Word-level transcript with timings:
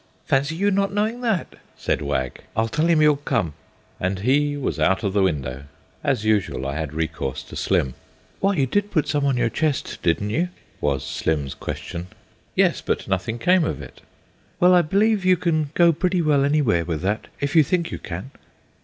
"Fancy 0.25 0.55
you 0.55 0.71
not 0.71 0.91
knowing 0.91 1.21
that!" 1.21 1.57
said 1.77 2.01
Wag. 2.01 2.41
"I'll 2.57 2.67
tell 2.69 2.87
him 2.87 3.03
you'll 3.03 3.17
come." 3.17 3.53
And 3.99 4.17
he 4.17 4.57
was 4.57 4.79
out 4.79 5.03
of 5.03 5.13
the 5.13 5.21
window. 5.21 5.65
As 6.03 6.25
usual, 6.25 6.65
I 6.65 6.73
had 6.75 6.91
recourse 6.91 7.43
to 7.43 7.55
Slim. 7.55 7.93
"Why, 8.39 8.55
you 8.55 8.65
did 8.65 8.89
put 8.89 9.07
some 9.07 9.25
on 9.27 9.37
your 9.37 9.51
chest, 9.51 9.99
didn't 10.01 10.31
you?" 10.31 10.49
was 10.79 11.05
Slim's 11.05 11.53
question. 11.53 12.07
"Yes, 12.55 12.81
but 12.81 13.07
nothing 13.07 13.37
came 13.37 13.63
of 13.63 13.79
it." 13.79 14.01
"Well, 14.59 14.73
I 14.73 14.81
believe 14.81 15.23
you 15.23 15.37
can 15.37 15.69
go 15.75 15.93
pretty 15.93 16.23
well 16.23 16.43
anywhere 16.45 16.83
with 16.83 17.03
that, 17.03 17.27
if 17.39 17.55
you 17.55 17.61
think 17.61 17.91
you 17.91 17.99
can." 17.99 18.31